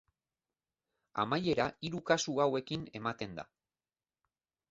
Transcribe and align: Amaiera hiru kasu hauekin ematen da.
Amaiera 1.23 1.67
hiru 1.89 2.01
kasu 2.11 2.35
hauekin 2.45 2.87
ematen 3.01 3.39
da. 3.41 3.47